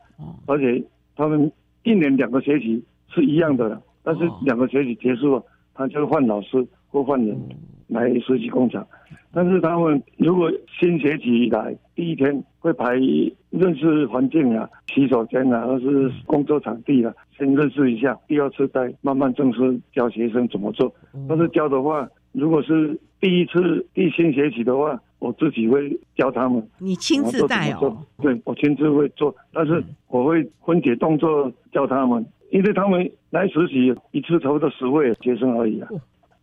[0.46, 0.82] 而且
[1.16, 1.50] 他们
[1.84, 5.42] 一年两个学期是一样的，但是两个学期结束了，
[5.74, 7.36] 他就换老师或换人
[7.86, 8.86] 来实习工厂。
[9.30, 12.94] 但是他们如果新学期来第一天会排
[13.50, 20.92] 认识环境啊、洗手间啊，或是工作场地啊，先认识一下，第二次再慢慢正式教学生怎么做。
[21.28, 27.96] 但是教的话，如果是第一次第新学期的话，我自己会教他们，你亲自带哦？
[28.22, 35.88] 对，我亲自会做，但是我会分解动作教他们，因为他们来实习一次差不多十位学生而已啊，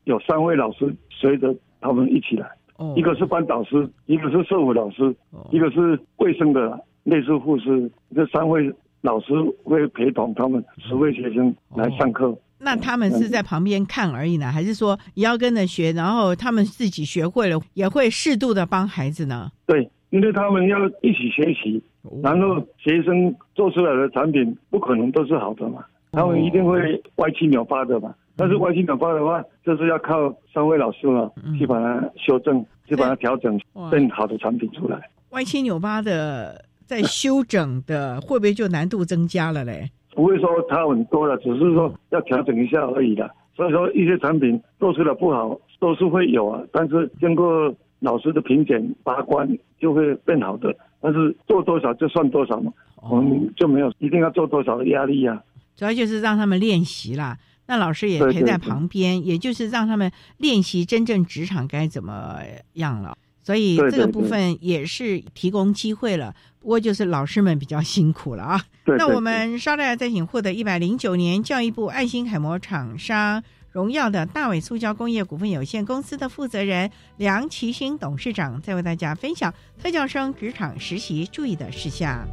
[0.04, 2.50] 有三位老师随着他们一起来，
[2.96, 5.16] 一个是班导师，一个是社会老师，
[5.52, 8.72] 一个是卫生的类似护士，这三位
[9.02, 12.36] 老师会陪同他们十位学生来上课。
[12.66, 19.52] 那他们是在旁边看而已呢，还是说也要跟着学，然后他们自己学会了，也会适度的帮孩子呢？
[19.68, 21.82] 对，因为他们要一起学习，
[22.24, 26.80] 然后学生做出来的产品不可能都是好的嘛，他们一定会
[27.18, 28.14] 歪七扭八的嘛。
[28.36, 33.58] 但是歪七扭八的话，就是要靠三位老师嘛，去把它修正，去把它调整
[33.92, 35.00] 更好的产品出来。
[35.30, 39.90] 歪七扭八的在修整的，会不会就难度增加了嘞？
[40.16, 43.30] 不会说差很多了，只是说要调整一下而已的。
[43.56, 46.62] 所以说一些产品做出来不好，都是会有啊。
[46.72, 49.48] 但是经过老师的评检把关，
[49.80, 50.76] 就会变好的。
[51.02, 52.72] 但是做多少就算多少嘛，
[53.10, 55.42] 我们就没有一定要做多少的压力呀。
[55.76, 57.38] 主要就是让他们练习啦，
[57.68, 62.40] 那老师也陪在旁边，也就是让他们练习真正职场该怎么
[62.74, 63.18] 样了。
[63.46, 66.34] 所以这个部分也是提供机会了。
[66.60, 68.66] 不过就是老师们比较辛苦了啊。
[68.86, 82.26] 那对对我们稍待再请获得一百零九年教育部爱心楷模厂商荣耀的大伟塑胶工业股份有限公司的负责人梁其兴董事长，再为大家分享特教生职场实习注意的事项。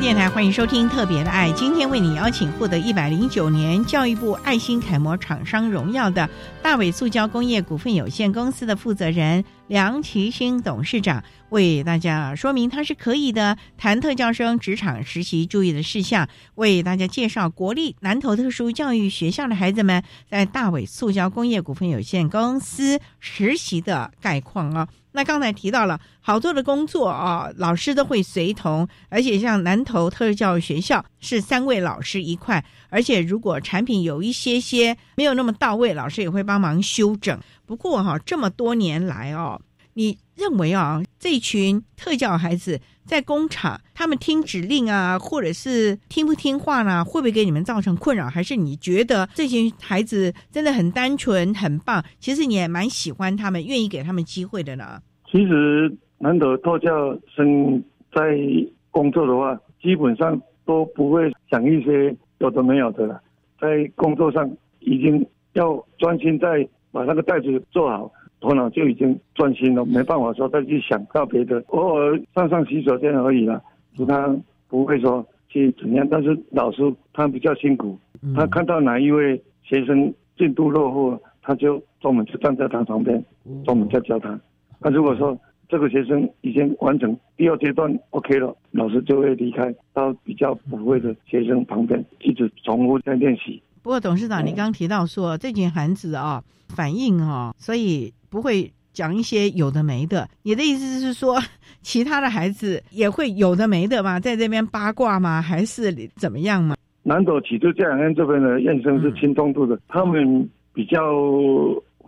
[0.00, 6.30] 电台欢迎收听《特别的爱》，今天为你邀请获得一百零九年教育部爱心楷模厂商荣耀的
[6.62, 24.88] 大伟塑胶工业股份有限公司的负责人梁其兴董事长，为大家说明他是可以的谈特教生职场实习注意的事项，为大家介绍国立南投特殊教育学校的孩子们在大伟塑胶工业股份有限公司实习的概况啊。
[25.18, 37.36] 那刚才提到了好多的工作啊，老师都会随同，而且像南投特教学校是三位老师一块，而且如果产品有一些些没有那么到位，老师也会帮忙修整。
[37.66, 39.60] 不过哈、这么多年来哦，
[39.94, 48.30] 你认为啊，这群特教孩子在工厂，他们听指令啊，或者是听不听话呢，会不会给你们造成困扰？
[48.30, 52.04] 还是你觉得这群孩子真的很单纯、很棒？
[52.20, 55.00] 其实你也蛮喜欢他们，愿意给他们机会的呢？
[55.30, 58.38] 其实南投特教生在
[58.90, 63.20] 工作的话，基本上都不会想一些有的没有的了。
[63.60, 64.50] 在工作上
[64.80, 68.10] 已经要专心在把那个袋子做好，
[68.40, 73.62] 头脑就已经专心了，没办法说再去想到别的，偶尔上上洗手间而已了，
[73.96, 74.34] 其他
[74.68, 76.06] 不会说去怎样。
[76.10, 77.98] 但是老师他比较辛苦，
[78.34, 83.22] 他看到哪一位学生进度落后，他就专门就站在他旁边，
[83.64, 84.38] 专门在教他。
[84.80, 93.62] 那如果说这个学生已经完成第二阶段 OK 了，老师就会离开到比较不会的学生旁边，一直重复在练习。
[93.82, 100.28] 不过董事长，你刚提到说这群孩子啊反应啊，所以不会讲一些有的没的。
[100.42, 101.38] 你的意思是说，
[101.82, 104.18] 其他的孩子也会有的没的吗？
[104.18, 105.40] 在这边八卦吗？
[105.40, 106.76] 还是怎么样吗？
[107.02, 111.00] 南斗启智这两天这边的验生是轻重度的，他们比较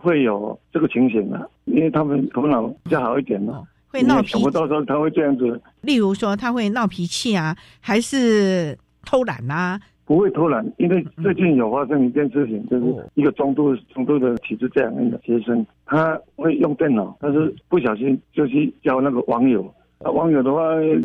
[0.01, 3.63] 会有这个情形的，因为他们头脑比较好一点嘛。
[3.89, 5.61] 会闹脾气，到时候他会这样子。
[5.81, 9.79] 例如说，他会闹脾气啊，还是偷懒啊？
[10.05, 12.85] 不会偷懒，因为最近有发生一件事情，就是
[13.15, 19.61] 一个中度中度的体质这样的学生，他会用电脑，但是不小心就去交那个网友。
[19.99, 20.61] 啊，网友的话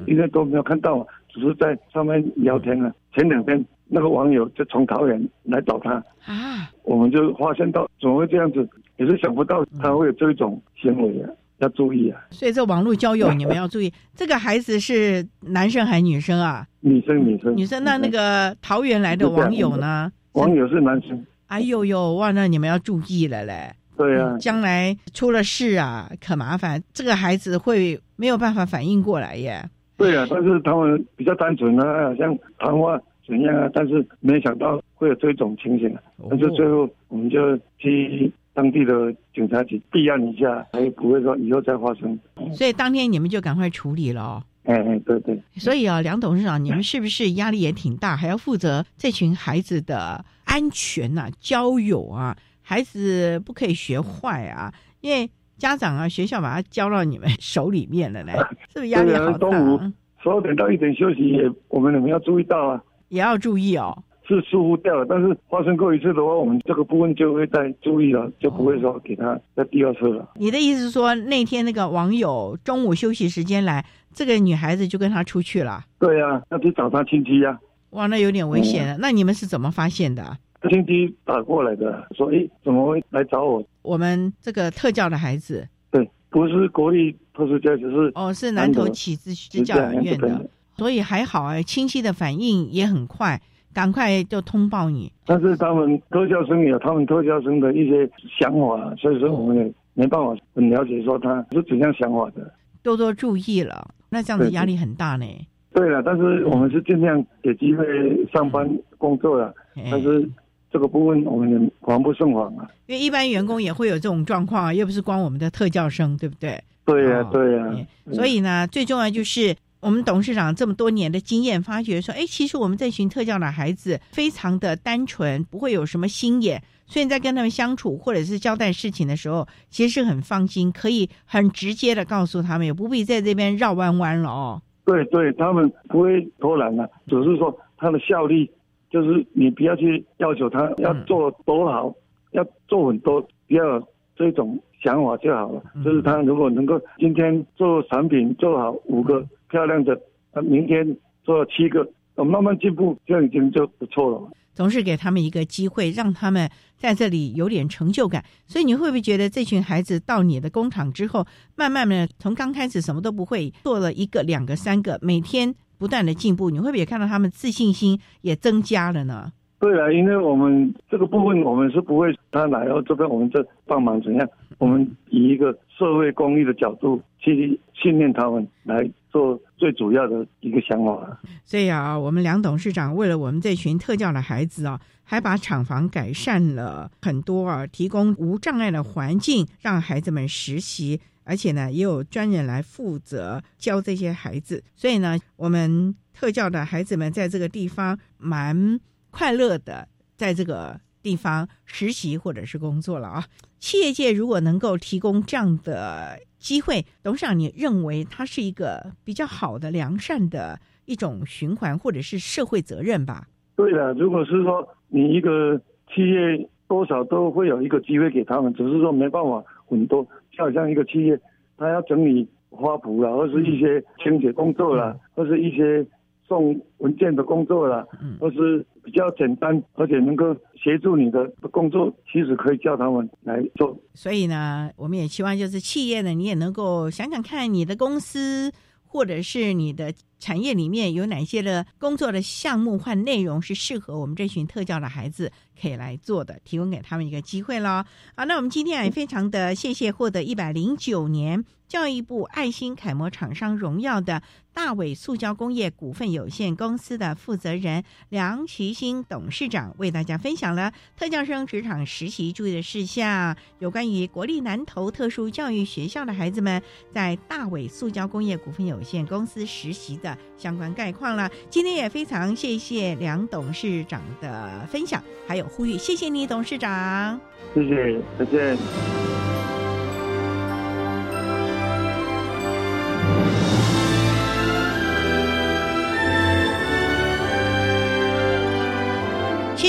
[0.07, 2.93] 应该都没有看到，只是在上面聊天啊。
[3.15, 5.95] 前两天那个网友就从桃园来找他
[6.25, 11.31] 啊，我们就发现到怎么会这样子，也是想不到他会有这种行为啊。
[11.59, 12.21] 要注意啊！
[12.29, 13.91] 所以这网络交友 你们要注意。
[14.15, 16.67] 这个孩子是男生还是女生啊？
[16.81, 17.57] 女生，女生。
[17.57, 20.13] 女生，那那个桃园来的网友呢？
[20.33, 21.25] 网友是男生。
[21.47, 22.31] 哎呦呦，哇！
[22.33, 23.73] 那你们要注意了嘞。
[23.97, 24.37] 对啊。
[24.37, 26.79] 将来出了事啊，可麻烦。
[26.93, 29.65] 这个孩子会没有办法反应过来耶。
[29.97, 35.91] 对啊，但是他们比较单纯啊，好像谈话怎样啊，但是没想到会有这种情形。
[36.29, 38.31] 但是最后我们就去。
[38.57, 42.19] 当地的警察局备案一下，才不会说以后再发生。
[42.55, 44.43] 所以当天你们就赶快处理了哦。
[44.65, 45.39] 哎哎，对对。
[45.57, 52.35] 所以啊，梁董事长，你们是不是压力也挺大，还要负责这群孩子的安全呐、交友啊？
[52.63, 58.33] 孩子不可以学坏啊，因为家长啊、学校把他交到你们手里面了呢，
[58.73, 59.39] 是不是压力好大？
[59.39, 59.79] 中午
[60.23, 64.03] 十二点到一点休息，也我们你们要注意到啊，也要注意哦。
[64.27, 70.29] 是疏忽掉了，但是发生过一次的话，我们这个部分就会再注意了，就不会说给他再第二次了。
[70.35, 75.85] 你的意思是说，那天那个网友中午休息时间来，这个女孩子就跟他出去了？
[75.99, 77.59] 对呀，要去找他亲戚呀。
[77.91, 78.99] 哇，那有点危险了。
[78.99, 80.37] 那你们是怎么发现的？
[80.69, 93.41] 亲戚打过来的，说：“哎，怎么会来找我？”我们这个特教的孩子，对，不是国立特殊教育，是哦，是南投启智教养院的，所以还好哎，亲戚的反应也很快。
[93.77, 95.13] 赶快就通报你。
[95.27, 98.09] 但是他们特教生有他们特教生的一些
[98.41, 102.51] 想法，所以说我们也没办法很了解说他是怎样想法的。
[102.83, 105.27] 多多注意了，那这样子压力很大呢。
[105.75, 107.85] 对了，但是我们是尽量给机会
[108.33, 108.67] 上班
[108.97, 109.53] 工作了，
[109.91, 110.27] 但是
[110.71, 112.67] 这个部分我们也防不胜防啊。
[112.87, 116.59] 因为一般员工也会有这种状况，又不是光我们的特教生，对不对？
[116.87, 117.77] 对呀，对呀。
[118.11, 119.55] 所以呢，最重要就是。
[119.81, 134.61] 我们董事长这么多年的经验，发觉说，哎，其实我们这群特教的孩子非常的单纯，不会有什么心眼，所以在跟他们相处或者是交代事情的时候，其实是很放心，可以很直接的告诉他们，也不必在这边绕弯弯了哦。
[134.85, 138.51] 对对，他们不会偷懒啊，只是说他的效率，
[138.91, 141.95] 就是你不要去要求他要做多好，
[142.33, 143.81] 要做很多，不要
[144.17, 145.63] 这种想法就好了。
[145.85, 149.25] 就是他如果能够今天做产品做好五个。
[149.49, 150.01] 漂亮的，
[150.33, 154.31] 呃，明天做了七个，我慢慢进步，这样已经就不错了。
[154.55, 158.25] 总是给他们一个机会，让他们在这里有点成就感。
[158.47, 161.27] 所以你会不会觉得这群孩子到你的工厂之后，
[161.57, 169.31] 慢慢的从刚开始什么都不会，做了一个、两个、三个，每天不断的进步，你会不会也看到他们自信心也增加了呢？
[169.59, 174.27] 对啊，因为我们这个部分，我们是不会他来到这边，我们这帮忙怎样？
[174.57, 178.89] 我们以一个社会公益的角度去训练他们来。
[179.17, 194.63] 做最主要的一个想法，所以啊，我们梁董事长为了我们这群特教的孩子啊，还把厂房改善了很多啊，提供无障碍的环境让孩子们实习，而且呢，也有专人来负责教这些孩子。
[194.75, 198.79] 所以呢，我们特教的孩子们在这个地方蛮
[199.11, 203.25] 快乐的，在这个地方实习或者是工作了啊。
[203.59, 206.21] 企业界如果能够提供这样的。
[206.47, 213.27] 机会，董事长，你认为它是一个比较好的、良善的一种循环，或者是社会责任吧？
[213.57, 215.61] 对的，如果是说你一个
[215.93, 220.07] 企业多少都会有一个机会给他们，只是说没办法很多。
[220.31, 221.19] 就好像一个企业，
[221.59, 225.85] 他要整理花圃了，或是一些清洁工作啦，或是一些
[226.27, 227.87] 送文件的工作啦，
[228.21, 233.77] 或是比较简单，而且能够协助你的工作，其实可以叫他们来做。
[233.95, 238.53] 所以呢，我们也希望就是企业呢，你也能够想想看，你的公司
[238.85, 239.93] 或者是你的。
[240.19, 246.41] 产业里面有哪些的工作的项目或内容是适合我们这群特教的孩子可以来做的？
[246.43, 247.85] 提供给他们一个机会喽。
[248.17, 254.23] 好，那我们今天也非常的谢谢获得一百零九年教育部爱心楷模厂商荣耀的
[254.57, 269.97] 大伟塑胶工业股份有限公司的负责人梁其新董事长为大家分享了特教生职场实习注意的事项，有关于国立南投特殊教育学校的孩子们在大伟塑胶工业股份有限公司实习。
[269.99, 271.31] 的相关概况了。
[271.51, 277.21] 今天也非常谢谢梁董事长的分享，还有呼吁，谢谢你，董事长。
[277.55, 279.16] 谢谢，再见。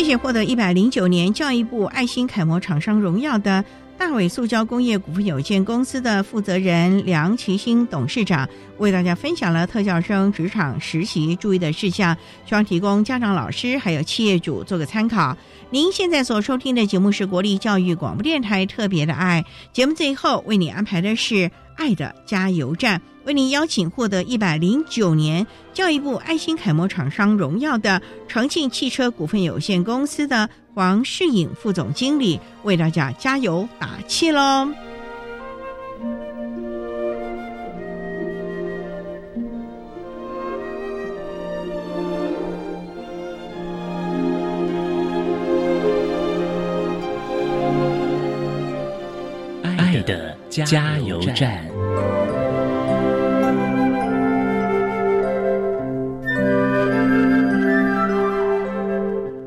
[0.08, 3.62] 且获得一百零九年教育部爱心楷模厂商荣耀的。
[3.98, 8.48] 大伟塑胶工业股份有限公司的负责人梁其新董事长
[8.78, 15.36] 为大家分享了特教生职场实习注意的事项，希望提供家长、老师还有企业主做个参考。
[15.72, 19.44] 您现在所收听的节目是国立教育广播电台特别的爱
[19.74, 30.50] 节目，最后为你安排的是爱的加油站，为您邀请获得一百零九年教育部爱心楷模厂商荣耀的重庆汽车股份有限公司的。
[30.74, 34.70] 黄世颖副总经理为大家加油打气喽！
[50.66, 51.64] 加油站。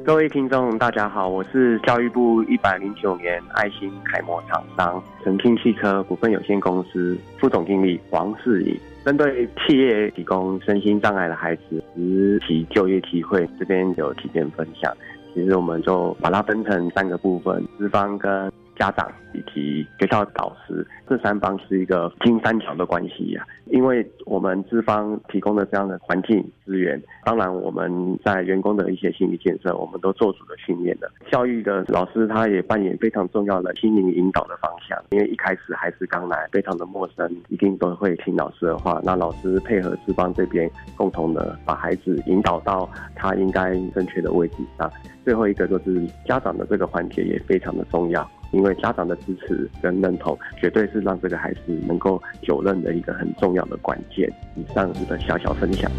[0.04, 14.94] 各位听众，大家好，我是教育部一百零九年爱心楷模厂商诚信汽车股份有限公司副总经理王世颖，针对企业提供身心障碍的孩子实习就业机会，这边有几点分享。
[15.34, 18.52] 其实我们就把它分成三个部分，资方跟。
[18.80, 31.12] 家长以及学校导师这三方是一个金三角的关系呀，因为我们资方提供的这样的环境资源，当然我们在员工的一些心理建设，我们都做足了训练的。
[31.30, 38.98] 教育的老师他也扮演非常重要的心灵引导的方向，因为一开始孩子刚来，非常的陌生，一定都会听老师的话。
[39.04, 44.90] 那老师配合资方这边，共同的把孩子引导到他应该正确的位置上。
[45.22, 48.26] 最后一个就是家长的这个环节也非常的重要。
[48.52, 54.30] 因为家长的支持跟认同，绝对是让这个孩子能够久任的一个很重要的关键。
[54.56, 55.90] 以上的小小分享。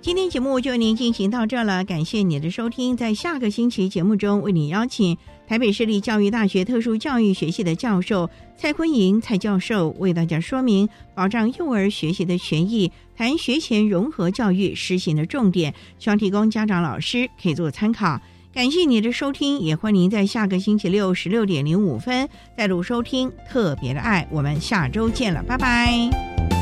[0.00, 2.96] 今天节目就为您进行到这了，感谢你的收听。
[2.96, 5.16] 在下个星期节目中，为你邀请。
[5.46, 12.90] 台北市立教育大学特殊教育学系的教授蔡坤莹蔡教授为大家说明保障幼儿学习的权益，
[13.22, 18.20] 谈学前融合教育实行的重点，希望提供家长老师可以做参考。
[18.52, 24.26] 感谢你的收听，也欢迎在下个星期六十六点零五分再度收听特别的爱。
[24.28, 26.61] 我们下周见了，拜拜。